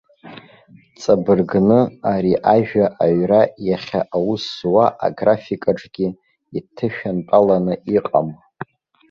Ҵабыргны, 0.99 1.79
ари 2.13 2.33
ажәа 2.53 2.85
аҩра 3.03 3.41
иахьа 3.67 4.01
аус 4.15 4.43
зуа 4.57 4.85
аграфикаҿгьы 5.05 6.07
иҭышәантәаланы 6.57 7.75
иҟам. 7.95 8.29